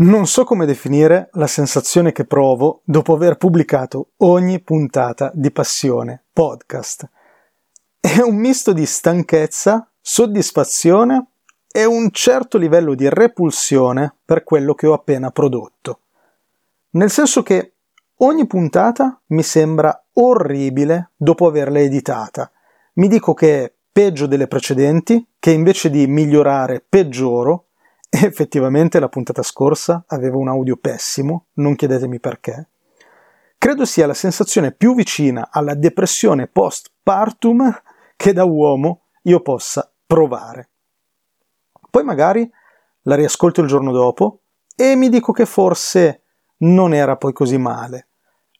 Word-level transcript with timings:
Non 0.00 0.26
so 0.26 0.44
come 0.44 0.64
definire 0.64 1.28
la 1.32 1.46
sensazione 1.46 2.10
che 2.10 2.24
provo 2.24 2.80
dopo 2.84 3.12
aver 3.12 3.36
pubblicato 3.36 4.12
ogni 4.18 4.58
puntata 4.62 5.30
di 5.34 5.50
Passione 5.50 6.24
podcast. 6.32 7.06
È 8.00 8.18
un 8.22 8.36
misto 8.36 8.72
di 8.72 8.86
stanchezza, 8.86 9.90
soddisfazione 10.00 11.26
e 11.70 11.84
un 11.84 12.08
certo 12.12 12.56
livello 12.56 12.94
di 12.94 13.10
repulsione 13.10 14.14
per 14.24 14.42
quello 14.42 14.72
che 14.72 14.86
ho 14.86 14.94
appena 14.94 15.30
prodotto. 15.32 15.98
Nel 16.92 17.10
senso 17.10 17.42
che 17.42 17.74
ogni 18.20 18.46
puntata 18.46 19.20
mi 19.26 19.42
sembra 19.42 20.02
orribile 20.14 21.10
dopo 21.14 21.46
averla 21.46 21.78
editata. 21.80 22.50
Mi 22.94 23.06
dico 23.06 23.34
che 23.34 23.64
è 23.64 23.72
peggio 23.92 24.24
delle 24.24 24.46
precedenti, 24.46 25.26
che 25.38 25.50
invece 25.50 25.90
di 25.90 26.06
migliorare 26.06 26.82
peggioro 26.88 27.66
effettivamente 28.10 28.98
la 28.98 29.08
puntata 29.08 29.42
scorsa 29.42 30.04
aveva 30.08 30.36
un 30.36 30.48
audio 30.48 30.76
pessimo, 30.76 31.46
non 31.54 31.76
chiedetemi 31.76 32.18
perché. 32.18 32.68
Credo 33.56 33.84
sia 33.84 34.06
la 34.06 34.14
sensazione 34.14 34.72
più 34.72 34.94
vicina 34.94 35.48
alla 35.50 35.74
depressione 35.74 36.48
postpartum 36.48 37.82
che 38.16 38.32
da 38.32 38.44
uomo 38.44 39.02
io 39.22 39.40
possa 39.40 39.90
provare. 40.06 40.70
Poi 41.90 42.02
magari 42.02 42.50
la 43.02 43.14
riascolto 43.14 43.60
il 43.60 43.68
giorno 43.68 43.92
dopo 43.92 44.40
e 44.74 44.96
mi 44.96 45.08
dico 45.08 45.32
che 45.32 45.46
forse 45.46 46.22
non 46.58 46.94
era 46.94 47.16
poi 47.16 47.32
così 47.32 47.58
male. 47.58 48.08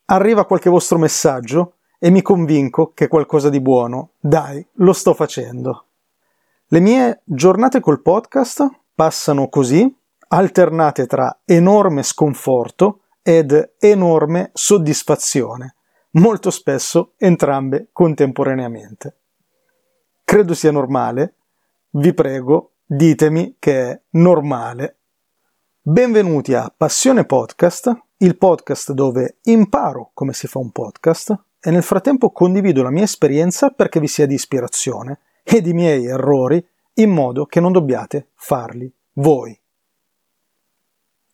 Arriva 0.05 0.45
qualche 0.45 0.69
vostro 0.69 0.97
messaggio 0.97 1.75
e 1.99 2.09
mi 2.09 2.21
convinco 2.21 2.93
che 2.93 3.07
qualcosa 3.07 3.49
di 3.49 3.61
buono, 3.61 4.11
dai, 4.19 4.65
lo 4.73 4.93
sto 4.93 5.13
facendo. 5.13 5.85
Le 6.67 6.79
mie 6.79 7.21
giornate 7.23 7.79
col 7.79 8.01
podcast 8.01 8.67
passano 9.01 9.49
così, 9.49 9.91
alternate 10.27 11.07
tra 11.07 11.39
enorme 11.43 12.03
sconforto 12.03 13.05
ed 13.23 13.73
enorme 13.79 14.51
soddisfazione, 14.53 15.73
molto 16.11 16.51
spesso 16.51 17.13
entrambe 17.17 17.87
contemporaneamente. 17.91 19.15
Credo 20.23 20.53
sia 20.53 20.69
normale, 20.69 21.33
vi 21.93 22.13
prego, 22.13 22.73
ditemi 22.85 23.55
che 23.57 23.89
è 23.89 24.01
normale. 24.11 24.97
Benvenuti 25.81 26.53
a 26.53 26.71
Passione 26.75 27.25
Podcast, 27.25 27.91
il 28.17 28.37
podcast 28.37 28.91
dove 28.91 29.37
imparo 29.45 30.11
come 30.13 30.33
si 30.33 30.45
fa 30.45 30.59
un 30.59 30.69
podcast 30.69 31.35
e 31.59 31.71
nel 31.71 31.81
frattempo 31.81 32.29
condivido 32.29 32.83
la 32.83 32.91
mia 32.91 33.05
esperienza 33.05 33.71
perché 33.71 33.99
vi 33.99 34.07
sia 34.07 34.27
di 34.27 34.35
ispirazione 34.35 35.21
ed 35.41 35.65
i 35.65 35.73
miei 35.73 36.05
errori 36.05 36.63
in 36.95 37.09
modo 37.09 37.45
che 37.45 37.59
non 37.59 37.71
dobbiate 37.71 38.27
farli 38.35 38.91
voi. 39.13 39.57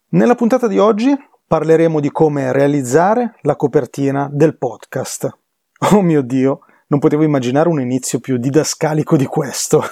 Nella 0.09 0.35
puntata 0.35 0.68
di 0.68 0.78
oggi 0.79 1.16
parleremo 1.47 2.00
di 2.00 2.12
come 2.12 2.51
realizzare 2.51 3.35
la 3.41 3.56
copertina 3.56 4.29
del 4.31 4.57
podcast. 4.57 5.38
Oh 5.91 6.01
mio 6.01 6.22
Dio, 6.22 6.62
non 6.88 7.00
potevo 7.00 7.23
immaginare 7.23 7.69
un 7.69 7.81
inizio 7.81 8.19
più 8.19 8.38
didascalico 8.38 9.16
di 9.18 9.25
questo. 9.25 9.84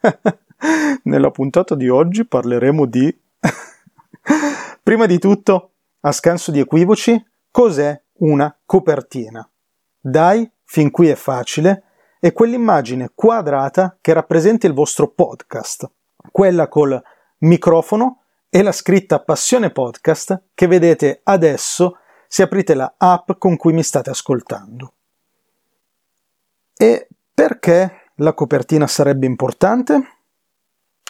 Nella 1.04 1.30
puntata 1.30 1.74
di 1.74 1.88
oggi 1.88 2.26
parleremo 2.26 2.86
di... 2.86 3.20
Prima 4.82 5.06
di 5.06 5.18
tutto, 5.18 5.70
a 6.00 6.12
scanso 6.12 6.50
di 6.50 6.60
equivoci, 6.60 7.22
cos'è 7.50 8.00
una 8.18 8.54
copertina? 8.64 9.48
Dai, 10.00 10.50
fin 10.64 10.90
qui 10.90 11.08
è 11.08 11.14
facile, 11.14 11.82
è 12.22 12.32
quell'immagine 12.32 13.10
quadrata 13.12 13.98
che 14.00 14.12
rappresenta 14.12 14.68
il 14.68 14.74
vostro 14.74 15.08
podcast, 15.08 15.90
quella 16.30 16.68
col 16.68 17.02
microfono 17.38 18.20
e 18.48 18.62
la 18.62 18.70
scritta 18.70 19.18
Passione 19.18 19.70
Podcast 19.70 20.42
che 20.54 20.68
vedete 20.68 21.22
adesso 21.24 21.96
se 22.28 22.44
aprite 22.44 22.74
la 22.74 22.94
app 22.96 23.32
con 23.38 23.56
cui 23.56 23.72
mi 23.72 23.82
state 23.82 24.10
ascoltando. 24.10 24.92
E 26.76 27.08
perché 27.34 28.12
la 28.14 28.34
copertina 28.34 28.86
sarebbe 28.86 29.26
importante? 29.26 30.00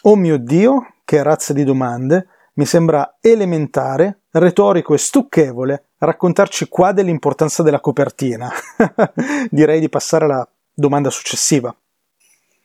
Oh 0.05 0.17
mio 0.17 0.39
Dio, 0.39 0.95
che 1.05 1.23
razza 1.23 1.53
di 1.53 1.65
domande! 1.65 2.27
Mi 2.55 2.65
sembra 2.65 3.19
elementare, 3.21 4.21
retorico 4.31 4.95
e 4.95 4.99
stucchevole 4.99 5.89
raccontarci 5.99 6.69
qua 6.69 6.93
dell'importanza 6.93 7.63
della 7.63 7.81
copertina. 7.81 8.51
Direi 9.51 9.79
di 9.79 9.91
passare 9.91 10.25
alla 10.25 10.49
domanda 10.75 11.11
successiva. 11.11 11.75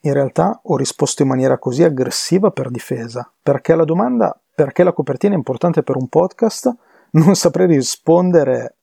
In 0.02 0.14
realtà 0.14 0.60
ho 0.64 0.78
risposto 0.78 1.24
in 1.24 1.28
maniera 1.28 1.58
così 1.58 1.84
aggressiva 1.84 2.52
per 2.52 2.70
difesa, 2.70 3.32
perché 3.42 3.74
alla 3.74 3.84
domanda 3.84 4.40
perché 4.54 4.84
la 4.84 4.94
copertina 4.94 5.34
è 5.34 5.38
importante 5.38 5.84
per 5.84 5.98
un 5.98 6.08
podcast 6.08 6.76
non 7.12 7.36
saprei 7.36 7.68
rispondere 7.68 8.76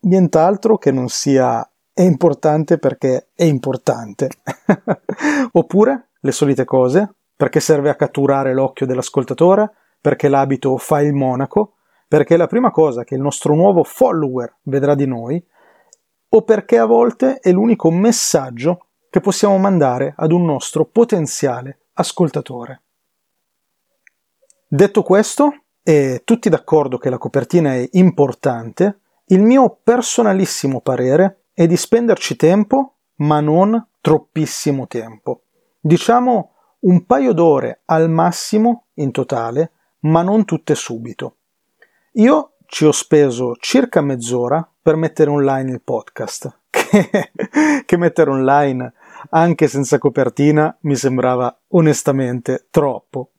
nient'altro 0.00 0.76
che 0.76 0.90
non 0.90 1.08
sia 1.08 1.64
è 1.92 2.02
importante 2.02 2.78
perché 2.78 3.28
è 3.34 3.44
importante. 3.44 4.28
Oppure 5.52 6.08
le 6.20 6.32
solite 6.32 6.64
cose, 6.64 7.14
perché 7.36 7.60
serve 7.60 7.90
a 7.90 7.94
catturare 7.94 8.54
l'occhio 8.54 8.86
dell'ascoltatore, 8.86 9.70
perché 10.00 10.28
l'abito 10.28 10.76
fa 10.78 11.00
il 11.00 11.12
monaco, 11.12 11.74
perché 12.08 12.36
la 12.36 12.46
prima 12.46 12.70
cosa 12.70 13.04
che 13.04 13.14
il 13.14 13.20
nostro 13.20 13.54
nuovo 13.54 13.84
follower 13.84 14.56
vedrà 14.62 14.94
di 14.94 15.06
noi, 15.06 15.44
o 16.30 16.42
perché 16.42 16.78
a 16.78 16.86
volte 16.86 17.38
è 17.40 17.50
l'unico 17.52 17.90
messaggio 17.90 18.86
che 19.10 19.20
possiamo 19.20 19.58
mandare 19.58 20.14
ad 20.16 20.32
un 20.32 20.44
nostro 20.44 20.84
potenziale 20.84 21.86
ascoltatore. 21.94 22.82
Detto 24.66 25.02
questo, 25.02 25.64
e 25.82 26.22
tutti 26.24 26.48
d'accordo 26.48 26.98
che 26.98 27.10
la 27.10 27.18
copertina 27.18 27.74
è 27.74 27.88
importante, 27.92 29.00
il 29.26 29.42
mio 29.42 29.80
personalissimo 29.82 30.80
parere 30.80 31.46
è 31.52 31.66
di 31.66 31.76
spenderci 31.76 32.36
tempo, 32.36 32.94
ma 33.16 33.40
non 33.40 33.88
troppissimo 34.00 34.86
tempo. 34.86 35.42
Diciamo 35.80 36.52
un 36.80 37.04
paio 37.04 37.32
d'ore 37.32 37.82
al 37.86 38.08
massimo 38.08 38.86
in 38.94 39.10
totale, 39.10 39.72
ma 40.00 40.22
non 40.22 40.44
tutte 40.44 40.74
subito. 40.74 41.36
Io 42.12 42.52
ci 42.66 42.84
ho 42.84 42.92
speso 42.92 43.56
circa 43.58 44.00
mezz'ora 44.00 44.69
per 44.82 44.96
mettere 44.96 45.30
online 45.30 45.70
il 45.70 45.82
podcast, 45.82 46.60
che, 46.70 47.96
mettere 47.96 48.30
online 48.30 48.92
anche 49.30 49.68
senza 49.68 49.98
copertina 49.98 50.76
mi 50.82 50.96
sembrava 50.96 51.54
onestamente 51.68 52.66
troppo. 52.70 53.30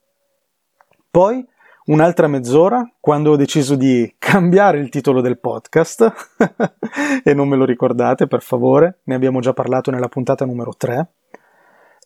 Poi 1.09 1.45
un'altra 1.85 2.27
mezz'ora 2.27 2.87
quando 2.99 3.31
ho 3.31 3.35
deciso 3.35 3.75
di 3.75 4.15
cambiare 4.19 4.79
il 4.79 4.89
titolo 4.89 5.19
del 5.21 5.39
podcast 5.39 6.13
e 7.23 7.33
non 7.33 7.47
me 7.47 7.55
lo 7.55 7.65
ricordate 7.65 8.27
per 8.27 8.41
favore, 8.41 8.99
ne 9.05 9.15
abbiamo 9.15 9.39
già 9.39 9.53
parlato 9.53 9.89
nella 9.89 10.09
puntata 10.09 10.45
numero 10.45 10.73
3. 10.77 11.11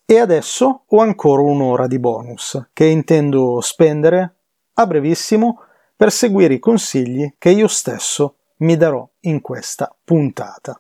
E 0.06 0.20
adesso 0.20 0.84
ho 0.88 1.00
ancora 1.00 1.42
un'ora 1.42 1.88
di 1.88 2.00
bonus 2.00 2.70
che 2.74 2.86
intendo 2.86 3.60
spendere 3.60 4.36
a 4.76 4.86
brevissimo 4.86 5.62
per 5.96 6.12
seguire 6.12 6.54
i 6.54 6.60
consigli 6.60 7.36
che 7.38 7.50
io 7.50 7.68
stesso 7.68 8.36
mi 8.58 8.78
darò 8.78 9.08
in 9.22 9.42
questa 9.42 9.94
puntata. 10.04 10.80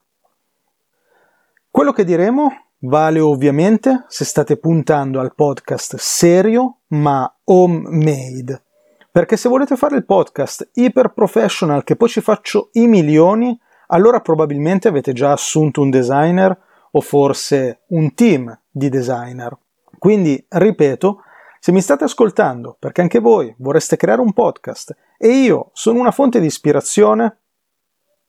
Quello 1.69 1.91
che 1.91 2.05
diremo 2.05 2.65
vale 2.79 3.19
ovviamente 3.19 4.05
se 4.07 4.25
state 4.25 4.57
puntando 4.57 5.19
al 5.19 5.35
podcast 5.35 5.95
serio 5.97 6.79
ma 6.87 7.31
homemade. 7.43 8.63
Perché 9.11 9.37
se 9.37 9.49
volete 9.49 9.75
fare 9.75 9.95
il 9.95 10.05
podcast 10.05 10.69
iper 10.73 11.13
professional 11.13 11.83
che 11.83 11.95
poi 11.95 12.09
ci 12.09 12.21
faccio 12.21 12.69
i 12.73 12.87
milioni, 12.87 13.57
allora 13.87 14.19
probabilmente 14.19 14.87
avete 14.87 15.13
già 15.13 15.31
assunto 15.31 15.81
un 15.81 15.89
designer 15.89 16.57
o 16.91 17.01
forse 17.01 17.81
un 17.87 18.13
team 18.13 18.57
di 18.69 18.89
designer. 18.89 19.57
Quindi, 19.97 20.45
ripeto, 20.47 21.21
se 21.59 21.71
mi 21.71 21.81
state 21.81 22.03
ascoltando 22.03 22.75
perché 22.77 23.01
anche 23.01 23.19
voi 23.19 23.53
vorreste 23.57 23.97
creare 23.97 24.21
un 24.21 24.33
podcast 24.33 24.95
e 25.17 25.29
io 25.29 25.71
sono 25.73 25.99
una 25.99 26.11
fonte 26.11 26.39
di 26.39 26.45
ispirazione, 26.45 27.39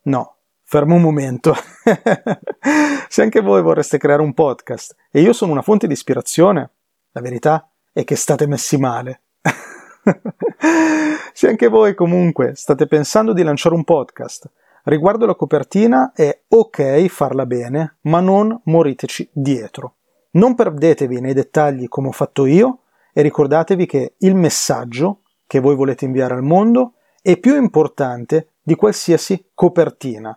no, 0.07 0.37
fermo 0.63 0.97
un 0.97 1.03
momento. 1.03 1.55
se 3.09 3.23
anche 3.23 3.41
voi 3.41 3.63
vorreste 3.63 3.99
creare 3.99 4.23
un 4.23 4.35
podcast 4.35 4.95
e 5.11 5.21
io 5.21 5.33
sono 5.33 5.53
una 5.53 5.63
fonte 5.63 5.87
di 5.87 5.93
ispirazione, 5.93 6.71
la 7.13 7.21
verità 7.21 7.71
è 7.93 8.05
che 8.05 8.17
state 8.17 8.47
messi 8.47 8.77
male. 8.77 9.23
se 11.33 11.49
anche 11.49 11.69
voi 11.69 11.95
comunque 11.95 12.55
state 12.55 12.87
pensando 12.87 13.33
di 13.33 13.43
lanciare 13.43 13.75
un 13.75 13.85
podcast, 13.85 14.51
riguardo 14.85 15.27
la 15.27 15.35
copertina 15.35 16.13
è 16.15 16.43
ok 16.49 17.07
farla 17.07 17.47
bene, 17.47 17.99
ma 18.03 18.21
non 18.21 18.61
moriteci 18.65 19.29
dietro. 19.33 19.95
Non 20.33 20.55
perdetevi 20.55 21.21
nei 21.21 21.33
dettagli 21.33 21.89
come 21.89 22.09
ho 22.09 22.13
fatto 22.13 22.45
io 22.45 22.81
e 23.13 23.23
ricordatevi 23.23 23.87
che 23.87 24.15
il 24.19 24.35
messaggio 24.35 25.23
che 25.47 25.61
voi 25.61 25.75
volete 25.75 26.05
inviare 26.05 26.35
al 26.35 26.43
mondo 26.43 26.95
è 27.23 27.39
più 27.39 27.57
importante 27.57 28.51
di 28.67 28.75
qualsiasi 28.75 29.51
copertina, 29.55 30.37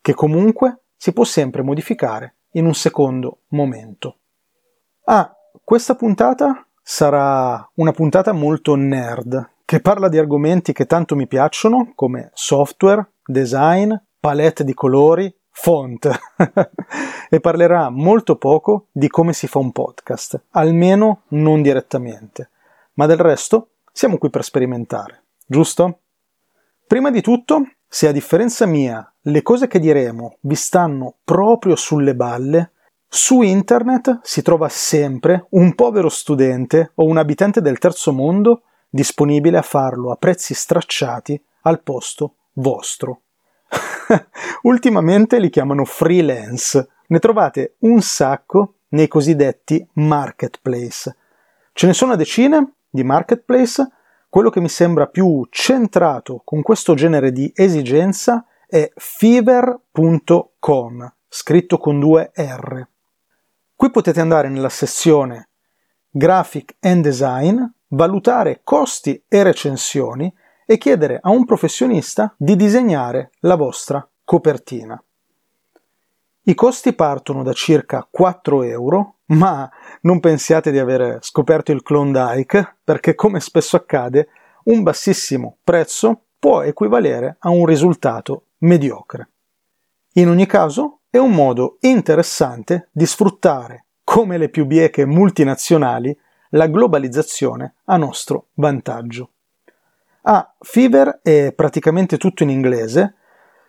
che 0.00 0.12
comunque 0.12 0.86
si 0.96 1.12
può 1.12 1.22
sempre 1.22 1.62
modificare 1.62 2.38
in 2.54 2.66
un 2.66 2.74
secondo 2.74 3.42
momento. 3.50 4.16
Ah, 5.04 5.32
questa 5.62 5.94
puntata 5.94 6.66
sarà 6.82 7.64
una 7.74 7.92
puntata 7.92 8.32
molto 8.32 8.74
nerd, 8.74 9.50
che 9.64 9.80
parla 9.80 10.08
di 10.08 10.18
argomenti 10.18 10.72
che 10.72 10.86
tanto 10.86 11.14
mi 11.14 11.28
piacciono, 11.28 11.92
come 11.94 12.32
software, 12.34 13.12
design, 13.24 13.94
palette 14.18 14.64
di 14.64 14.74
colori, 14.74 15.32
font 15.48 16.10
e 17.30 17.38
parlerà 17.38 17.88
molto 17.88 18.34
poco 18.34 18.86
di 18.90 19.06
come 19.06 19.32
si 19.32 19.46
fa 19.46 19.60
un 19.60 19.70
podcast, 19.70 20.46
almeno 20.50 21.22
non 21.28 21.62
direttamente. 21.62 22.50
Ma 22.94 23.06
del 23.06 23.18
resto 23.18 23.74
siamo 23.92 24.18
qui 24.18 24.28
per 24.28 24.42
sperimentare, 24.42 25.22
giusto? 25.46 26.00
Prima 26.90 27.12
di 27.12 27.20
tutto, 27.20 27.68
se 27.86 28.08
a 28.08 28.10
differenza 28.10 28.66
mia 28.66 29.14
le 29.20 29.42
cose 29.42 29.68
che 29.68 29.78
diremo 29.78 30.38
vi 30.40 30.56
stanno 30.56 31.18
proprio 31.22 31.76
sulle 31.76 32.16
balle, 32.16 32.72
su 33.06 33.42
internet 33.42 34.18
si 34.24 34.42
trova 34.42 34.68
sempre 34.68 35.46
un 35.50 35.76
povero 35.76 36.08
studente 36.08 36.90
o 36.96 37.04
un 37.04 37.16
abitante 37.16 37.60
del 37.60 37.78
terzo 37.78 38.12
mondo 38.12 38.62
disponibile 38.88 39.56
a 39.56 39.62
farlo 39.62 40.10
a 40.10 40.16
prezzi 40.16 40.52
stracciati 40.52 41.40
al 41.62 41.80
posto 41.80 42.34
vostro. 42.54 43.20
Ultimamente 44.62 45.38
li 45.38 45.48
chiamano 45.48 45.84
freelance. 45.84 46.88
Ne 47.06 47.20
trovate 47.20 47.76
un 47.82 48.00
sacco 48.00 48.78
nei 48.88 49.06
cosiddetti 49.06 49.86
marketplace. 49.92 51.16
Ce 51.72 51.86
ne 51.86 51.92
sono 51.92 52.16
decine 52.16 52.72
di 52.90 53.04
marketplace. 53.04 53.88
Quello 54.30 54.48
che 54.48 54.60
mi 54.60 54.68
sembra 54.68 55.08
più 55.08 55.44
centrato 55.50 56.42
con 56.44 56.62
questo 56.62 56.94
genere 56.94 57.32
di 57.32 57.50
esigenza 57.52 58.46
è 58.64 58.88
fiverr.com, 58.94 59.82
scritto 61.26 61.78
con 61.78 61.98
due 61.98 62.30
R. 62.36 62.80
Qui 63.74 63.90
potete 63.90 64.20
andare 64.20 64.48
nella 64.48 64.68
sezione 64.68 65.48
Graphic 66.08 66.76
and 66.78 67.02
Design, 67.02 67.60
valutare 67.88 68.60
costi 68.62 69.20
e 69.26 69.42
recensioni 69.42 70.32
e 70.64 70.78
chiedere 70.78 71.18
a 71.20 71.30
un 71.30 71.44
professionista 71.44 72.32
di 72.38 72.54
disegnare 72.54 73.32
la 73.40 73.56
vostra 73.56 74.08
copertina. 74.22 75.02
I 76.42 76.54
costi 76.54 76.94
partono 76.94 77.42
da 77.42 77.52
circa 77.52 78.06
4 78.10 78.62
euro, 78.62 79.16
ma 79.26 79.70
non 80.02 80.20
pensiate 80.20 80.70
di 80.70 80.78
aver 80.78 81.18
scoperto 81.20 81.70
il 81.70 81.82
Klondike, 81.82 82.78
perché 82.82 83.14
come 83.14 83.40
spesso 83.40 83.76
accade, 83.76 84.28
un 84.64 84.82
bassissimo 84.82 85.58
prezzo 85.62 86.22
può 86.38 86.62
equivalere 86.62 87.36
a 87.40 87.50
un 87.50 87.66
risultato 87.66 88.46
mediocre. 88.58 89.28
In 90.14 90.28
ogni 90.28 90.46
caso, 90.46 91.00
è 91.10 91.18
un 91.18 91.32
modo 91.32 91.76
interessante 91.80 92.88
di 92.90 93.04
sfruttare, 93.04 93.84
come 94.02 94.38
le 94.38 94.48
più 94.48 94.64
bieche 94.64 95.04
multinazionali, 95.04 96.18
la 96.50 96.66
globalizzazione 96.66 97.74
a 97.84 97.96
nostro 97.96 98.46
vantaggio. 98.54 99.30
Ah, 100.22 100.54
Fever 100.58 101.20
è 101.22 101.52
praticamente 101.52 102.16
tutto 102.16 102.42
in 102.42 102.50
inglese. 102.50 103.16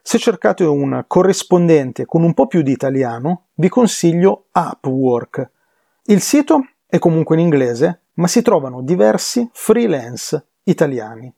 Se 0.02 0.18
cercate 0.18 0.64
un 0.64 1.04
corrispondente 1.08 2.06
con 2.06 2.24
un 2.24 2.34
po' 2.34 2.48
più 2.48 2.62
di 2.62 2.72
italiano, 2.72 3.48
vi 3.56 3.70
consiglio 3.70 4.46
Upwork. 4.52 5.50
Il 6.06 6.22
sito 6.22 6.66
è 6.86 7.00
comunque 7.00 7.36
in 7.36 7.42
inglese, 7.42 8.02
ma 8.16 8.28
si 8.28 8.42
trovano 8.42 8.82
diversi 8.82 9.50
freelance 9.54 10.46
italiani. 10.64 11.34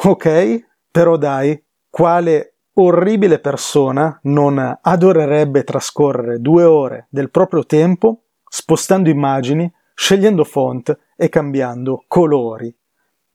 Ok, 0.00 0.66
però 0.90 1.16
dai, 1.16 1.62
quale 1.90 2.54
orribile 2.74 3.38
persona 3.38 4.18
non 4.24 4.78
adorerebbe 4.80 5.64
trascorrere 5.64 6.40
due 6.40 6.64
ore 6.64 7.06
del 7.10 7.30
proprio 7.30 7.66
tempo 7.66 8.22
spostando 8.48 9.10
immagini, 9.10 9.70
scegliendo 9.94 10.44
font 10.44 10.96
e 11.16 11.28
cambiando 11.28 12.04
colori 12.06 12.74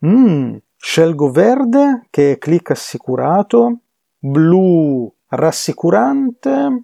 Mm, 0.06 0.58
scelgo 0.84 1.32
verde 1.32 2.08
che 2.10 2.34
è 2.34 2.38
click 2.38 2.72
assicurato, 2.72 3.78
blu 4.20 5.10
rassicurante. 5.28 6.84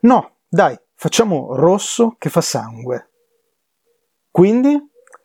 No, 0.00 0.30
dai, 0.48 0.76
facciamo 0.94 1.54
rosso 1.54 2.16
che 2.18 2.30
fa 2.30 2.40
sangue. 2.40 3.10
Quindi, 4.28 4.76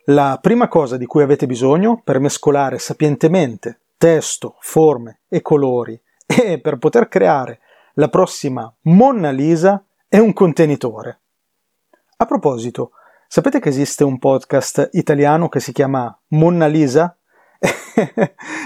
la 0.06 0.38
prima 0.40 0.68
cosa 0.68 0.96
di 0.96 1.08
cui 1.08 1.24
avete 1.24 1.48
bisogno 1.48 2.00
per 2.04 2.20
mescolare 2.20 2.78
sapientemente 2.78 3.80
testo, 3.98 4.58
forme 4.60 5.22
e 5.28 5.42
colori 5.42 6.00
e 6.28 6.62
per 6.62 6.78
poter 6.78 7.08
creare 7.08 7.62
la 7.94 8.10
prossima 8.10 8.72
Monna 8.82 9.32
Lisa 9.32 9.84
è 10.08 10.20
un 10.20 10.34
contenitore. 10.34 11.20
A 12.18 12.26
proposito, 12.26 12.92
Sapete 13.28 13.60
che 13.60 13.70
esiste 13.70 14.04
un 14.04 14.20
podcast 14.20 14.92
italiano 14.94 15.50
che 15.50 15.60
si 15.60 15.74
chiama 15.74 16.16
Monna 16.28 16.68
Lisa? 16.68 17.18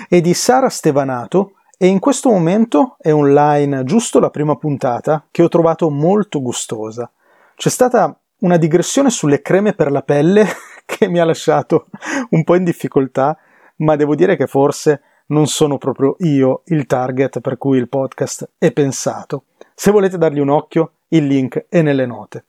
È 0.08 0.22
di 0.22 0.34
Sara 0.34 0.70
Stevanato 0.70 1.54
e 1.78 1.88
in 1.88 2.00
questo 2.00 2.30
momento 2.30 2.98
è 3.00 3.14
online 3.14 3.84
giusto 3.84 4.20
la 4.20 4.30
prima 4.30 4.56
puntata 4.56 5.26
che 5.32 5.44
ho 5.44 5.48
trovato 5.48 5.90
molto 5.90 6.42
gustosa. 6.42 7.10
C'è 7.56 7.70
stata 7.70 8.20
una 8.40 8.58
digressione 8.58 9.10
sulle 9.10 9.42
creme 9.42 9.74
per 9.74 9.92
la 9.92 10.02
pelle 10.02 10.46
che 10.86 11.08
mi 11.08 11.20
ha 11.20 11.26
lasciato 11.26 11.88
un 12.32 12.44
po' 12.44 12.56
in 12.56 12.64
difficoltà, 12.64 13.38
ma 13.78 13.96
devo 13.96 14.16
dire 14.16 14.36
che 14.36 14.48
forse 14.48 15.02
non 15.28 15.48
sono 15.48 15.78
proprio 15.78 16.16
io 16.20 16.64
il 16.66 16.86
target 16.88 17.40
per 17.40 17.58
cui 17.58 17.78
il 17.78 17.88
podcast 17.88 18.50
è 18.58 18.72
pensato. 18.72 19.44
Se 19.76 19.92
volete 19.92 20.18
dargli 20.18 20.40
un 20.40 20.50
occhio, 20.50 20.94
il 21.10 21.28
link 21.28 21.68
è 21.70 21.82
nelle 21.82 22.06
note. 22.06 22.46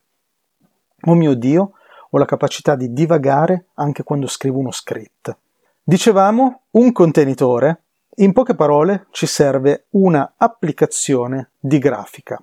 Oh 1.05 1.13
mio 1.13 1.35
Dio, 1.35 1.73
ho 2.09 2.17
la 2.17 2.25
capacità 2.25 2.75
di 2.75 2.91
divagare 2.91 3.67
anche 3.75 4.03
quando 4.03 4.27
scrivo 4.27 4.59
uno 4.59 4.71
script. 4.71 5.37
Dicevamo 5.83 6.65
un 6.71 6.91
contenitore, 6.91 7.85
in 8.17 8.33
poche 8.33 8.53
parole 8.53 9.07
ci 9.09 9.25
serve 9.25 9.87
una 9.91 10.35
applicazione 10.37 11.53
di 11.59 11.79
grafica. 11.79 12.39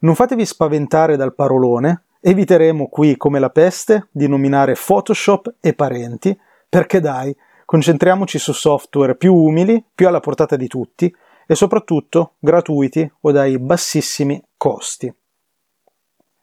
Non 0.00 0.14
fatevi 0.14 0.46
spaventare 0.46 1.16
dal 1.16 1.34
parolone, 1.34 2.04
eviteremo 2.18 2.88
qui 2.88 3.18
come 3.18 3.40
la 3.40 3.50
peste 3.50 4.08
di 4.10 4.26
nominare 4.26 4.74
Photoshop 4.74 5.56
e 5.60 5.74
parenti, 5.74 6.36
perché 6.66 6.98
dai, 6.98 7.36
concentriamoci 7.66 8.38
su 8.38 8.54
software 8.54 9.16
più 9.16 9.34
umili, 9.34 9.84
più 9.94 10.08
alla 10.08 10.20
portata 10.20 10.56
di 10.56 10.66
tutti 10.66 11.14
e 11.46 11.54
soprattutto 11.54 12.36
gratuiti 12.38 13.08
o 13.20 13.32
dai 13.32 13.58
bassissimi 13.58 14.42
costi. 14.56 15.14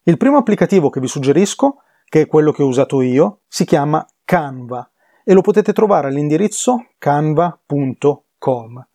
Il 0.04 0.18
primo 0.18 0.38
applicativo 0.38 0.92
che 0.92 1.00
vi 1.00 1.08
suggerisco 1.08 1.82
che 2.06 2.22
è 2.22 2.28
quello 2.28 2.52
che 2.52 2.62
ho 2.62 2.68
usato 2.68 3.02
io, 3.02 3.40
si 3.48 3.66
chiama 3.66 4.06
Canva 4.24 4.88
e 5.24 5.34
lo 5.34 5.42
potete 5.42 5.74
trovare 5.74 6.08
all'indirizzo 6.08 6.88
canva.com. 6.98 8.88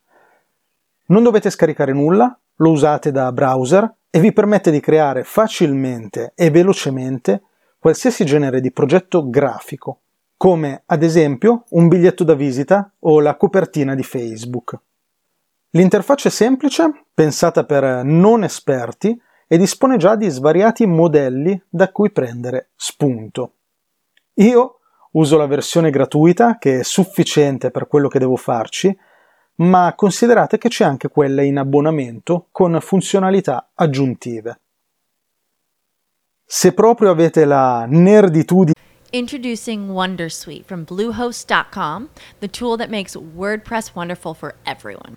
Non 1.06 1.22
dovete 1.22 1.50
scaricare 1.50 1.92
nulla, 1.92 2.38
lo 2.56 2.70
usate 2.70 3.10
da 3.10 3.32
browser 3.32 3.94
e 4.10 4.20
vi 4.20 4.32
permette 4.32 4.70
di 4.70 4.80
creare 4.80 5.24
facilmente 5.24 6.32
e 6.34 6.50
velocemente 6.50 7.42
qualsiasi 7.78 8.24
genere 8.24 8.60
di 8.60 8.72
progetto 8.72 9.28
grafico, 9.28 10.00
come 10.36 10.82
ad 10.86 11.02
esempio 11.02 11.64
un 11.70 11.88
biglietto 11.88 12.24
da 12.24 12.34
visita 12.34 12.92
o 13.00 13.20
la 13.20 13.36
copertina 13.36 13.94
di 13.94 14.02
Facebook. 14.02 14.78
L'interfaccia 15.70 16.28
è 16.28 16.32
semplice, 16.32 17.04
pensata 17.12 17.64
per 17.64 18.02
non 18.04 18.42
esperti 18.42 19.20
e 19.46 19.58
dispone 19.58 19.96
già 19.96 20.16
di 20.16 20.28
svariati 20.28 20.86
modelli 20.86 21.60
da 21.68 21.90
cui 21.90 22.10
prendere 22.10 22.70
spunto. 22.74 23.52
Io 24.34 24.77
uso 25.18 25.36
la 25.36 25.46
versione 25.46 25.90
gratuita 25.90 26.58
che 26.58 26.80
è 26.80 26.82
sufficiente 26.84 27.70
per 27.70 27.86
quello 27.86 28.08
che 28.08 28.18
devo 28.18 28.36
farci, 28.36 28.96
ma 29.56 29.92
considerate 29.96 30.58
che 30.58 30.68
c'è 30.68 30.84
anche 30.84 31.08
quella 31.08 31.42
in 31.42 31.58
abbonamento 31.58 32.46
con 32.52 32.78
funzionalità 32.80 33.70
aggiuntive. 33.74 34.60
Se 36.44 36.72
proprio 36.72 37.10
avete 37.10 37.44
la 37.44 37.84
nerditudine 37.86 38.74
Introducing 39.10 39.88
Wondersuite 39.90 40.66
from 40.66 40.84
Bluehost.com, 40.84 42.10
the 42.40 42.48
tool 42.48 42.76
that 42.76 42.90
makes 42.90 43.16
WordPress 43.16 43.94
wonderful 43.94 44.34
for 44.34 44.54
everyone. 44.66 45.16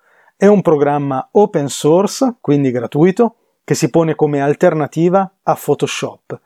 È 0.41 0.47
un 0.47 0.63
programma 0.63 1.29
open 1.33 1.69
source, 1.69 2.37
quindi 2.41 2.71
gratuito, 2.71 3.59
che 3.63 3.75
si 3.75 3.91
pone 3.91 4.15
come 4.15 4.41
alternativa 4.41 5.35
a 5.43 5.53
Photoshop. 5.53 6.41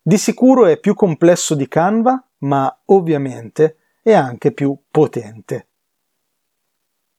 Di 0.00 0.16
sicuro 0.16 0.64
è 0.64 0.78
più 0.78 0.94
complesso 0.94 1.54
di 1.54 1.68
Canva, 1.68 2.26
ma 2.38 2.74
ovviamente 2.86 3.76
è 4.00 4.14
anche 4.14 4.52
più 4.52 4.74
potente. 4.90 5.68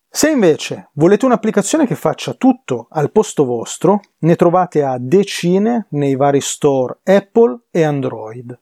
Se 0.09 0.31
invece 0.31 0.89
volete 0.93 1.27
un'applicazione 1.27 1.85
che 1.85 1.93
faccia 1.93 2.33
tutto 2.33 2.87
al 2.89 3.11
posto 3.11 3.45
vostro, 3.45 3.99
ne 4.21 4.35
trovate 4.35 4.81
a 4.81 4.97
decine 4.97 5.85
nei 5.89 6.15
vari 6.15 6.41
store 6.41 7.01
Apple 7.03 7.65
e 7.69 7.83
Android. 7.83 8.59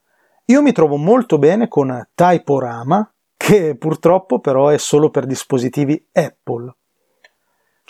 Io 0.48 0.62
mi 0.62 0.74
trovo 0.74 0.98
molto 0.98 1.38
bene 1.38 1.70
con 1.70 2.10
Typorama, 2.14 3.10
che 3.38 3.78
purtroppo 3.78 4.40
però 4.40 4.68
è 4.68 4.78
solo 4.78 5.10
per 5.10 5.26
dispositivi 5.26 6.10
Apple. 6.12 6.76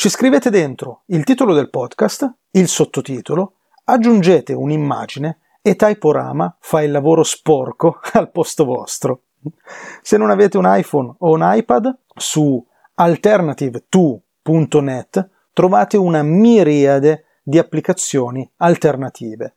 Ci 0.03 0.09
scrivete 0.09 0.49
dentro 0.49 1.03
il 1.05 1.23
titolo 1.23 1.53
del 1.53 1.69
podcast, 1.69 2.29
il 2.51 2.67
sottotitolo, 2.67 3.53
aggiungete 3.85 4.51
un'immagine 4.51 5.39
e 5.61 5.77
Typorama 5.77 6.57
fa 6.59 6.81
il 6.81 6.91
lavoro 6.91 7.23
sporco 7.23 8.01
al 8.11 8.29
posto 8.29 8.65
vostro. 8.65 9.21
Se 10.01 10.17
non 10.17 10.29
avete 10.29 10.57
un 10.57 10.65
iPhone 10.67 11.13
o 11.19 11.31
un 11.31 11.39
iPad, 11.41 11.99
su 12.17 12.61
alternative2.net 12.97 15.29
trovate 15.53 15.95
una 15.95 16.21
miriade 16.21 17.23
di 17.41 17.57
applicazioni 17.57 18.51
alternative. 18.57 19.53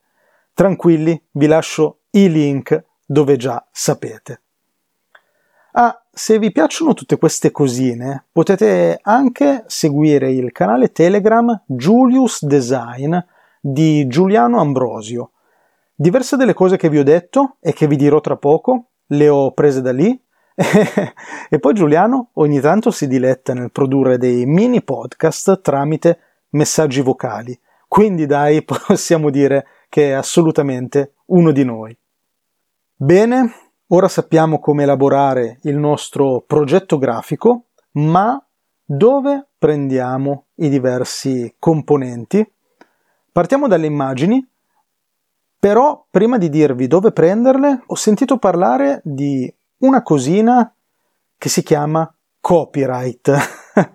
Tranquilli, 0.53 1.21
vi 1.31 1.47
lascio 1.47 2.03
i 2.11 2.31
link 2.31 2.85
dove 3.05 3.35
già 3.35 3.67
sapete. 3.69 4.41
Ah, 5.73 6.01
se 6.17 6.39
vi 6.39 6.51
piacciono 6.51 6.95
tutte 6.95 7.19
queste 7.19 7.51
cosine, 7.51 8.25
potete 8.31 8.97
anche 9.03 9.63
seguire 9.67 10.31
il 10.31 10.51
canale 10.51 10.91
Telegram 10.91 11.61
Julius 11.67 12.43
Design 12.43 13.15
di 13.61 14.07
Giuliano 14.07 14.59
Ambrosio. 14.59 15.29
Diverse 15.93 16.35
delle 16.35 16.55
cose 16.55 16.75
che 16.75 16.89
vi 16.89 16.97
ho 16.97 17.03
detto 17.03 17.57
e 17.59 17.71
che 17.71 17.85
vi 17.85 17.97
dirò 17.97 18.19
tra 18.19 18.35
poco 18.35 18.85
le 19.05 19.29
ho 19.29 19.51
prese 19.51 19.81
da 19.81 19.93
lì 19.93 20.19
e 20.55 21.59
poi 21.59 21.73
Giuliano 21.75 22.29
ogni 22.33 22.59
tanto 22.61 22.89
si 22.89 23.07
diletta 23.07 23.53
nel 23.53 23.71
produrre 23.71 24.17
dei 24.17 24.47
mini 24.47 24.81
podcast 24.81 25.61
tramite 25.61 26.19
messaggi 26.49 27.01
vocali. 27.01 27.57
Quindi 27.87 28.25
dai, 28.25 28.63
possiamo 28.65 29.29
dire 29.29 29.67
che 29.87 30.09
è 30.09 30.13
assolutamente 30.13 31.13
uno 31.27 31.51
di 31.51 31.63
noi. 31.63 31.95
Bene, 32.95 33.66
Ora 33.91 34.09
sappiamo 34.09 34.59
come 34.59 34.83
elaborare 34.83 35.59
il 35.61 35.77
nostro 35.77 36.43
progetto 36.45 36.97
grafico, 36.97 37.67
ma 37.91 38.37
dove 38.83 39.47
prendiamo 39.57 40.47
i 40.55 40.67
diversi 40.67 41.55
componenti? 41.57 42.45
Partiamo 43.31 43.69
dalle 43.69 43.85
immagini, 43.85 44.45
però 45.57 46.05
prima 46.11 46.37
di 46.37 46.49
dirvi 46.49 46.87
dove 46.87 47.13
prenderle 47.13 47.83
ho 47.85 47.95
sentito 47.95 48.37
parlare 48.37 48.99
di 49.05 49.49
una 49.77 50.03
cosina 50.03 50.69
che 51.37 51.47
si 51.47 51.63
chiama 51.63 52.13
copyright. 52.41 53.31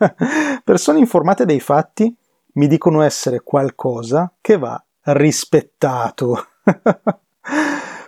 Persone 0.64 1.00
informate 1.00 1.44
dei 1.44 1.60
fatti 1.60 2.16
mi 2.54 2.66
dicono 2.66 3.02
essere 3.02 3.40
qualcosa 3.40 4.32
che 4.40 4.56
va 4.56 4.82
rispettato. 5.02 6.46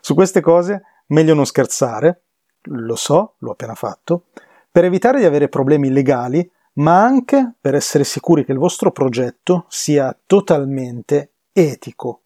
Su 0.00 0.14
queste 0.14 0.40
cose 0.40 0.82
Meglio 1.06 1.34
non 1.34 1.46
scherzare, 1.46 2.22
lo 2.62 2.96
so, 2.96 3.34
l'ho 3.38 3.52
appena 3.52 3.74
fatto, 3.74 4.26
per 4.70 4.84
evitare 4.84 5.18
di 5.18 5.24
avere 5.24 5.48
problemi 5.48 5.90
legali, 5.90 6.50
ma 6.74 7.02
anche 7.02 7.54
per 7.60 7.74
essere 7.74 8.04
sicuri 8.04 8.44
che 8.44 8.52
il 8.52 8.58
vostro 8.58 8.90
progetto 8.90 9.66
sia 9.68 10.16
totalmente 10.26 11.32
etico. 11.52 12.20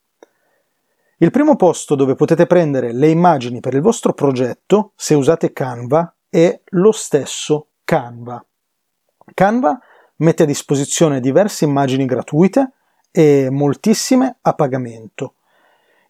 Il 1.18 1.30
primo 1.30 1.56
posto 1.56 1.94
dove 1.94 2.14
potete 2.14 2.46
prendere 2.46 2.92
le 2.92 3.08
immagini 3.08 3.60
per 3.60 3.74
il 3.74 3.80
vostro 3.80 4.12
progetto, 4.12 4.92
se 4.94 5.14
usate 5.14 5.52
Canva, 5.52 6.14
è 6.28 6.60
lo 6.66 6.92
stesso 6.92 7.70
Canva. 7.84 8.42
Canva 9.34 9.78
mette 10.16 10.44
a 10.44 10.46
disposizione 10.46 11.20
diverse 11.20 11.64
immagini 11.64 12.06
gratuite 12.06 12.72
e 13.10 13.48
moltissime 13.50 14.38
a 14.40 14.54
pagamento. 14.54 15.34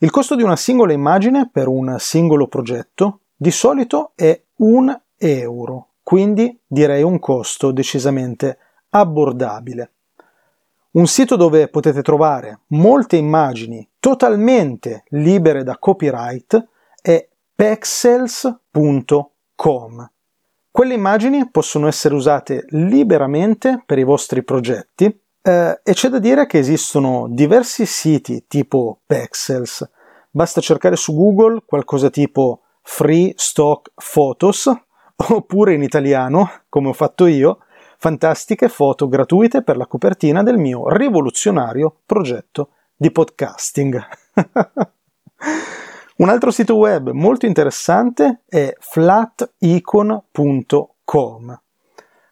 Il 0.00 0.12
costo 0.12 0.36
di 0.36 0.44
una 0.44 0.54
singola 0.54 0.92
immagine 0.92 1.50
per 1.50 1.66
un 1.66 1.96
singolo 1.98 2.46
progetto 2.46 3.22
di 3.34 3.50
solito 3.50 4.12
è 4.14 4.40
un 4.58 4.96
euro, 5.16 5.88
quindi 6.04 6.56
direi 6.64 7.02
un 7.02 7.18
costo 7.18 7.72
decisamente 7.72 8.58
abbordabile. 8.90 9.90
Un 10.92 11.08
sito 11.08 11.34
dove 11.34 11.66
potete 11.66 12.02
trovare 12.02 12.60
molte 12.68 13.16
immagini 13.16 13.88
totalmente 13.98 15.02
libere 15.08 15.64
da 15.64 15.76
copyright 15.78 16.64
è 17.02 17.28
pexels.com. 17.56 20.10
Quelle 20.70 20.94
immagini 20.94 21.50
possono 21.50 21.88
essere 21.88 22.14
usate 22.14 22.66
liberamente 22.68 23.82
per 23.84 23.98
i 23.98 24.04
vostri 24.04 24.44
progetti 24.44 25.22
eh, 25.42 25.80
e 25.82 25.92
c'è 25.92 26.08
da 26.08 26.18
dire 26.18 26.46
che 26.46 26.58
esistono 26.58 27.26
diversi 27.28 27.86
siti 27.86 28.44
tipo 28.46 29.00
Pexels. 29.06 29.88
Basta 30.30 30.60
cercare 30.60 30.96
su 30.96 31.14
Google 31.14 31.62
qualcosa 31.64 32.10
tipo 32.10 32.62
Free 32.82 33.32
Stock 33.36 33.92
Photos 33.94 34.66
oppure 35.16 35.74
in 35.74 35.82
italiano, 35.82 36.50
come 36.68 36.88
ho 36.88 36.92
fatto 36.92 37.26
io, 37.26 37.60
fantastiche 37.98 38.68
foto 38.68 39.08
gratuite 39.08 39.62
per 39.62 39.76
la 39.76 39.86
copertina 39.86 40.42
del 40.42 40.58
mio 40.58 40.88
rivoluzionario 40.88 42.00
progetto 42.06 42.70
di 42.96 43.10
podcasting. 43.10 44.06
Un 46.18 46.28
altro 46.28 46.50
sito 46.50 46.76
web 46.76 47.10
molto 47.10 47.46
interessante 47.46 48.40
è 48.48 48.74
flaticon.com. 48.78 51.60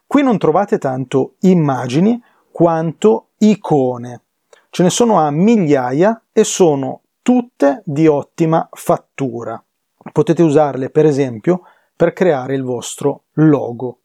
Qui 0.09 0.23
non 0.23 0.39
trovate 0.39 0.79
tanto 0.79 1.35
immagini 1.41 2.23
quanto 2.57 3.33
icone. 3.37 4.23
Ce 4.71 4.83
ne 4.83 4.89
sono 4.89 5.19
a 5.19 5.31
migliaia 5.31 6.23
e 6.33 6.43
sono 6.43 7.03
tutte 7.21 7.83
di 7.85 8.07
ottima 8.07 8.67
fattura. 8.73 9.63
Potete 10.11 10.43
usarle 10.43 10.89
per 10.89 11.05
esempio 11.05 11.65
per 11.95 12.15
creare 12.15 12.55
il 12.55 12.63
vostro 12.63 13.25
logo. 13.33 13.99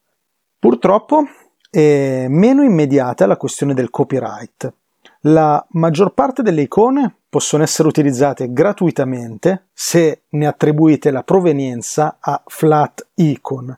Purtroppo 0.60 1.24
è 1.70 2.26
meno 2.28 2.64
immediata 2.64 3.26
la 3.26 3.38
questione 3.38 3.74
del 3.74 3.90
copyright. 3.90 4.74
La 5.22 5.66
maggior 5.70 6.14
parte 6.14 6.42
delle 6.42 6.64
icone 6.64 7.20
possono 7.30 7.64
essere 7.64 7.88
utilizzate 7.88 8.52
gratuitamente 8.52 9.68
se 9.72 10.24
ne 10.28 10.46
attribuite 10.46 11.10
la 11.10 11.24
provenienza 11.24 12.18
a 12.20 12.44
Flat 12.46 13.12
Icon. 13.14 13.78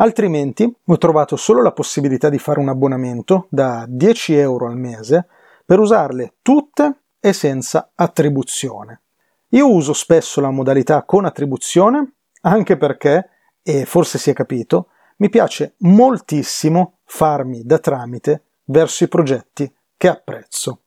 Altrimenti 0.00 0.74
ho 0.86 0.96
trovato 0.96 1.36
solo 1.36 1.60
la 1.60 1.72
possibilità 1.72 2.30
di 2.30 2.38
fare 2.38 2.58
un 2.58 2.70
abbonamento 2.70 3.46
da 3.50 3.84
10 3.86 4.34
euro 4.34 4.66
al 4.66 4.78
mese 4.78 5.28
per 5.62 5.78
usarle 5.78 6.36
tutte 6.40 7.00
e 7.20 7.34
senza 7.34 7.90
attribuzione. 7.94 9.02
Io 9.48 9.70
uso 9.70 9.92
spesso 9.92 10.40
la 10.40 10.50
modalità 10.50 11.02
con 11.02 11.26
attribuzione 11.26 12.14
anche 12.42 12.78
perché, 12.78 13.28
e 13.62 13.84
forse 13.84 14.16
si 14.16 14.30
è 14.30 14.32
capito, 14.32 14.86
mi 15.16 15.28
piace 15.28 15.74
moltissimo 15.80 17.00
farmi 17.04 17.62
da 17.64 17.78
tramite 17.78 18.44
verso 18.64 19.04
i 19.04 19.08
progetti 19.08 19.70
che 19.98 20.08
apprezzo. 20.08 20.80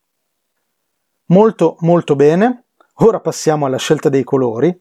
Molto 1.26 1.76
molto 1.82 2.16
bene, 2.16 2.64
ora 2.96 3.20
passiamo 3.20 3.68
alla 3.68 3.78
scelta 3.78 4.10
dei 4.10 4.24
colori. 4.24 4.76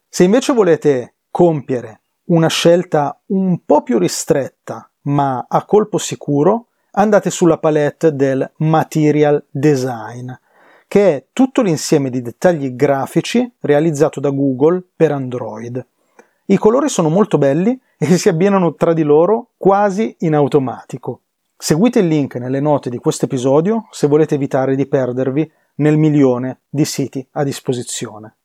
Se 0.10 0.24
invece 0.24 0.54
volete 0.54 1.18
compiere 1.30 2.02
una 2.26 2.48
scelta 2.48 3.22
un 3.28 3.64
po' 3.66 3.84
più 3.84 4.00
ristretta 4.00 4.88
ma 5.04 5.46
a 5.48 5.66
colpo 5.66 5.98
sicuro, 5.98 6.68
andate 6.92 7.30
sulla 7.30 7.58
palette 7.58 8.16
del 8.16 8.50
Material 8.58 9.44
Design, 9.50 10.32
che 10.88 11.16
è 11.16 11.26
tutto 11.34 11.62
l'insieme 11.62 12.10
di 12.10 12.22
dettagli 12.22 12.76
grafici 12.76 13.52
realizzato 13.62 14.20
da 14.20 14.30
Google 14.30 14.84
per 14.96 15.12
Android. 15.12 15.86
I 16.46 16.58
colori 16.58 16.90
sono 16.90 17.10
molto 17.10 17.38
belli 17.38 17.80
e 17.98 18.18
si 18.18 18.30
abbinano 18.30 18.76
tra 18.76 18.94
di 18.94 19.04
loro 19.04 19.52
quasi 19.58 20.16
in 20.20 20.36
automatico. 20.36 21.22
Seguite 21.56 22.00
il 22.00 22.08
link 22.08 22.36
nelle 22.36 22.60
note 22.60 22.90
di 22.90 22.98
questo 22.98 23.26
episodio 23.26 23.88
se 23.92 24.08
volete 24.08 24.36
evitare 24.36 24.76
di 24.76 24.86
perdervi 24.86 25.50
nel 25.76 25.98
milione 25.98 26.60
di 26.70 26.84
siti 26.86 27.26
a 27.32 27.44
disposizione. 27.44 28.36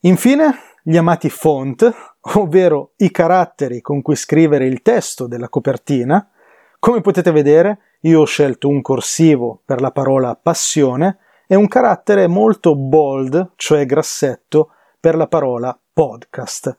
Infine, 0.00 0.54
gli 0.82 0.96
amati 0.96 1.28
font, 1.28 1.92
ovvero 2.34 2.92
i 2.96 3.10
caratteri 3.10 3.80
con 3.80 4.02
cui 4.02 4.16
scrivere 4.16 4.66
il 4.66 4.82
testo 4.82 5.26
della 5.26 5.48
copertina. 5.48 6.30
Come 6.78 7.00
potete 7.00 7.30
vedere, 7.30 7.96
io 8.00 8.20
ho 8.20 8.24
scelto 8.24 8.68
un 8.68 8.80
corsivo 8.80 9.60
per 9.64 9.80
la 9.80 9.90
parola 9.90 10.34
passione 10.34 11.18
e 11.46 11.54
un 11.54 11.68
carattere 11.68 12.26
molto 12.26 12.74
bold, 12.74 13.52
cioè 13.56 13.84
grassetto, 13.84 14.70
per 14.98 15.16
la 15.16 15.26
parola 15.26 15.78
podcast. 15.92 16.78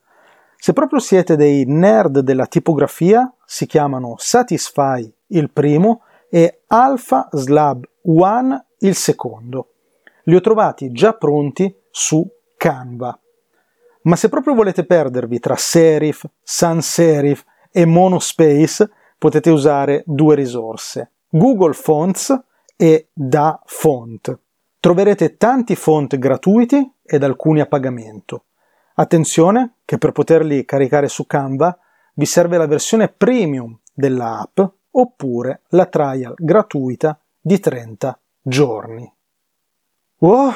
Se 0.56 0.74
proprio 0.74 1.00
siete 1.00 1.36
dei 1.36 1.66
nerd 1.66 2.20
della 2.20 2.46
tipografia, 2.46 3.32
si 3.46 3.66
chiamano 3.66 4.16
Satisfy 4.18 5.14
il 5.28 5.52
primo 5.52 6.04
e 6.30 6.62
Alpha 6.68 7.28
Slab 7.32 7.84
One 8.04 8.66
il 8.80 8.96
secondo. 8.96 9.74
Li 10.24 10.36
ho 10.36 10.40
trovati 10.40 10.92
già 10.92 11.14
pronti 11.14 11.76
su 11.90 12.26
Canva. 12.58 13.20
Ma 14.04 14.16
se 14.16 14.30
proprio 14.30 14.54
volete 14.54 14.86
perdervi 14.86 15.40
tra 15.40 15.56
serif, 15.56 16.26
sans 16.42 16.88
serif 16.88 17.44
e 17.72 17.86
monospace, 17.86 18.90
potete 19.18 19.50
usare 19.50 20.04
due 20.06 20.36
risorse, 20.36 21.12
Google 21.30 21.74
Fonts 21.74 22.38
e 22.76 23.10
Da 23.14 23.62
Font. 23.66 24.40
Troverete 24.80 25.38
tanti 25.38 25.76
font 25.76 26.18
gratuiti 26.18 26.92
ed 27.04 27.24
alcuni 27.24 27.60
a 27.60 27.68
pagamento. 27.68 28.46
Attenzione 28.96 29.76
che 29.86 30.00
per 30.00 30.12
poterli 30.12 30.66
caricare 30.66 31.08
su 31.08 31.28
Canva 31.28 31.78
vi 32.16 32.26
serve 32.26 32.58
la 32.58 32.66
versione 32.66 33.08
premium 33.08 33.78
dell'app 33.94 34.60
oppure 34.92 35.62
la 35.70 35.86
trial 35.86 36.34
gratuita 36.36 37.20
di 37.40 37.60
30 37.60 38.20
giorni. 38.42 39.14
Wow, 40.18 40.52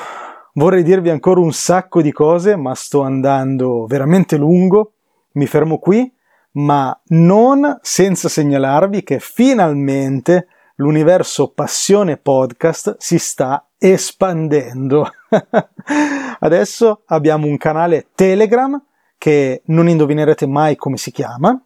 vorrei 0.55 0.83
dirvi 0.83 1.09
ancora 1.09 1.39
un 1.39 1.53
sacco 1.53 2.01
di 2.01 2.11
cose, 2.11 2.55
ma 2.55 2.73
sto 2.75 3.01
andando 3.01 3.85
veramente 3.85 4.37
lungo. 4.37 4.93
Mi 5.33 5.47
fermo 5.47 5.79
qui, 5.79 6.11
ma 6.53 6.97
non 7.07 7.77
senza 7.81 8.29
segnalarvi 8.29 9.03
che 9.03 9.19
finalmente 9.19 10.47
l'universo 10.75 11.51
Passione 11.51 12.17
Podcast 12.17 12.95
si 12.99 13.17
sta 13.17 13.67
espandendo. 13.77 15.09
Adesso 16.39 17.03
abbiamo 17.05 17.47
un 17.47 17.57
canale 17.57 18.07
Telegram 18.15 18.81
che 19.17 19.61
non 19.65 19.89
indovinerete 19.89 20.47
mai 20.47 20.75
come 20.75 20.97
si 20.97 21.11
chiama. 21.11 21.59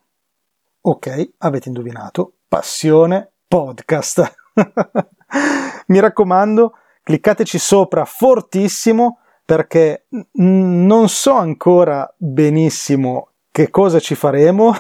Ok, 0.82 1.32
avete 1.40 1.68
indovinato. 1.68 2.34
Passione 2.48 3.32
Podcast. 3.48 4.36
Mi 5.88 6.00
raccomando, 6.00 6.74
cliccateci 7.10 7.58
sopra 7.58 8.06
fortissimo 8.06 9.22
perché 9.44 10.06
non 10.34 11.10
so 11.10 11.34
ancora 11.34 12.08
benissimo 12.16 13.30
che 13.52 13.72
cosa 13.72 14.00
ci 14.00 14.14
faremo, 14.14 14.76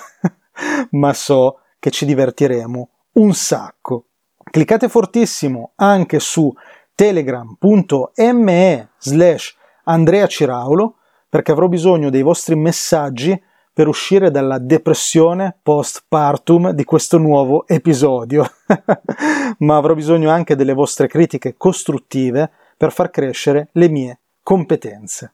ma 0.91 1.11
so 1.13 1.61
che 1.79 1.89
ci 1.89 2.05
divertiremo 2.05 2.89
un 3.13 3.33
sacco. 3.33 4.09
Cliccate 4.43 4.89
fortissimo 4.89 5.71
anche 5.77 6.19
su 6.19 6.53
telegram.me 6.93 8.89
slash 8.99 9.57
Andrea 9.85 10.27
Ciraulo 10.27 10.97
perché 11.27 11.51
avrò 11.51 11.67
bisogno 11.67 12.11
dei 12.11 12.21
vostri 12.21 12.55
messaggi 12.55 13.41
per 13.79 13.87
uscire 13.87 14.29
dalla 14.29 14.57
depressione 14.57 15.57
postpartum 15.63 16.71
di 16.71 16.83
questo 16.83 17.17
nuovo 17.17 17.65
episodio, 17.65 18.45
ma 19.59 19.77
avrò 19.77 19.93
bisogno 19.93 20.29
anche 20.29 20.57
delle 20.57 20.73
vostre 20.73 21.07
critiche 21.07 21.55
costruttive 21.55 22.51
per 22.75 22.91
far 22.91 23.09
crescere 23.09 23.69
le 23.71 23.87
mie 23.87 24.19
competenze. 24.43 25.33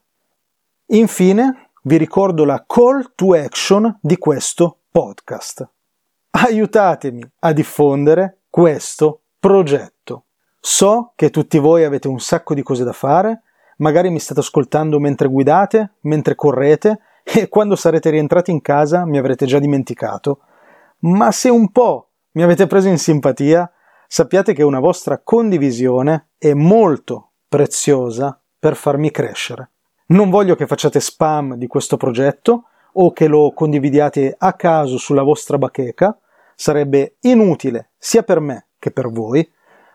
Infine, 0.90 1.70
vi 1.86 1.98
ricordo 1.98 2.46
la 2.46 2.64
call 2.68 3.14
to 3.16 3.34
action 3.34 3.98
di 4.00 4.16
questo 4.18 4.78
podcast. 4.92 5.68
Aiutatemi 6.30 7.28
a 7.40 7.52
diffondere 7.52 8.42
questo 8.52 9.22
progetto. 9.40 10.26
So 10.60 11.14
che 11.16 11.32
tutti 11.32 11.58
voi 11.58 11.84
avete 11.84 12.08
un 12.08 12.20
sacco 12.20 12.54
di 12.54 12.62
cose 12.62 12.84
da 12.84 12.94
fare, 12.94 13.42
magari 13.78 14.12
mi 14.12 14.20
state 14.20 14.42
ascoltando 14.42 15.00
mentre 15.00 15.30
guidate, 15.30 15.94
mentre 16.02 16.36
correte, 16.36 17.00
e 17.28 17.50
quando 17.50 17.76
sarete 17.76 18.12
rientrati 18.12 18.52
in 18.52 18.62
casa 18.62 19.04
mi 19.04 19.18
avrete 19.18 19.48
già 19.48 19.58
dimenticato. 19.58 20.42
Ma 21.00 21.32
se 21.32 21.50
un 21.50 21.72
po' 21.72 22.10
mi 22.34 22.44
avete 22.44 22.68
preso 22.68 22.88
in 22.88 23.00
simpatia, 23.00 23.70
sappiate 24.08 24.54
che 24.54 24.62
una 24.62 24.80
vostra 24.80 25.20
condivisione 25.24 26.30
è 26.38 26.54
molto 26.54 27.32
preziosa 27.48 28.40
per 28.60 28.76
farmi 28.76 29.10
crescere. 29.10 29.72
Non 30.08 30.30
voglio 30.30 30.56
che 30.56 30.68
facciate 30.68 31.00
spam 31.00 31.56
di 31.56 31.66
questo 31.66 31.98
progetto 31.98 32.66
o 32.94 33.12
che 33.12 33.28
lo 33.28 33.52
condividiate 33.54 34.36
a 34.38 34.54
caso 34.54 34.98
sulla 34.98 35.24
vostra 35.24 35.58
bacheca, 35.58 36.18
sarebbe 36.56 37.18
inutile 37.22 37.92
sia 37.98 38.22
per 38.22 38.40
me 38.40 38.68
che 38.78 38.92
per 38.92 39.10
voi, 39.10 39.50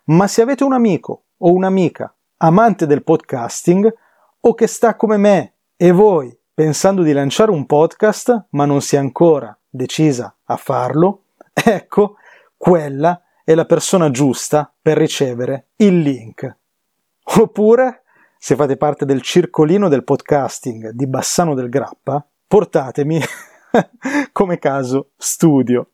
ma 0.07 0.27
se 0.27 0.43
avete 0.43 0.65
un 0.65 0.73
amico 0.73 1.27
o 1.39 1.53
un'amica 1.53 2.13
amante 2.39 2.87
del 2.87 3.05
podcasting 3.05 3.95
o 4.41 4.55
che 4.55 4.67
sta 4.67 4.97
come 4.97 5.17
me 5.17 5.55
e 5.77 5.93
voi 5.93 6.37
pensando 6.53 7.03
di 7.03 7.13
lanciare 7.13 7.51
un 7.51 7.67
podcast 7.67 8.47
ma 8.51 8.65
non 8.65 8.81
si 8.81 8.97
è 8.97 8.99
ancora 8.99 9.55
decisa 9.71 10.35
a 10.45 10.57
farlo, 10.57 11.23
ecco, 11.53 12.17
quella 12.57 13.23
è 13.45 13.55
la 13.55 13.65
persona 13.65 14.11
giusta 14.11 14.71
per 14.81 14.99
ricevere 14.99 15.69
il 15.77 16.01
link. 16.01 16.57
Oppure, 17.23 18.03
se 18.37 18.57
fate 18.57 18.77
parte 18.77 19.05
del 19.05 19.23
circolino 19.23 19.89
del 19.89 20.05
podcasting 20.05 20.91
di 20.91 21.07
Bassano 21.07 21.55
del 21.55 21.69
Grappa, 21.69 22.27
portatemi 22.47 23.21
come 24.33 24.59
caso 24.59 25.11
studio. 25.17 25.91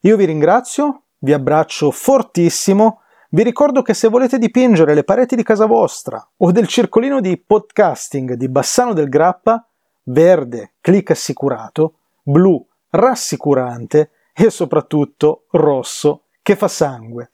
Io 0.00 0.16
vi 0.16 0.24
ringrazio, 0.24 1.02
vi 1.18 1.32
abbraccio 1.32 1.90
fortissimo, 1.90 3.01
vi 3.34 3.42
ricordo 3.42 3.80
che 3.80 3.94
se 3.94 4.08
volete 4.08 4.36
dipingere 4.36 4.92
le 4.92 5.04
pareti 5.04 5.36
di 5.36 5.42
casa 5.42 5.64
vostra 5.64 6.26
o 6.36 6.52
del 6.52 6.68
circolino 6.68 7.18
di 7.18 7.38
podcasting 7.38 8.34
di 8.34 8.46
Bassano 8.48 8.92
del 8.92 9.08
Grappa, 9.08 9.66
verde, 10.04 10.74
clic 10.82 11.12
assicurato, 11.12 11.94
blu, 12.22 12.62
rassicurante 12.90 14.10
e 14.34 14.50
soprattutto 14.50 15.46
rosso, 15.52 16.24
che 16.42 16.56
fa 16.56 16.68
sangue. 16.68 17.32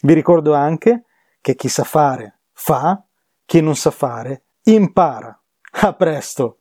Vi 0.00 0.14
ricordo 0.14 0.54
anche 0.54 1.04
che 1.42 1.54
chi 1.54 1.68
sa 1.68 1.84
fare 1.84 2.38
fa, 2.52 3.04
chi 3.44 3.60
non 3.60 3.76
sa 3.76 3.90
fare 3.90 4.44
impara. 4.62 5.38
A 5.82 5.92
presto! 5.92 6.60